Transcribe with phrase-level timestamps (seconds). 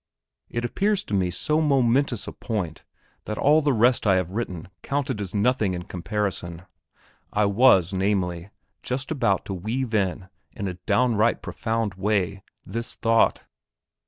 [0.49, 2.85] It appears to me so momentous a point,
[3.25, 6.63] that all the rest I have written counted as nothing in comparison.
[7.31, 8.49] I was, namely,
[8.81, 13.43] just about to weave in, in a downright profound way, this thought.